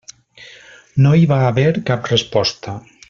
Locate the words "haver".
1.49-1.67